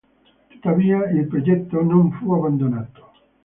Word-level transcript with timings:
Tuttavia 0.49 1.05
il 1.11 1.27
progetto 1.27 1.83
non 1.83 2.11
fu 2.11 2.33
abbandonato. 2.33 3.11